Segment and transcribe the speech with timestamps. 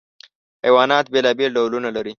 [0.65, 2.09] حیوانات بېلابېل ډولونه لري.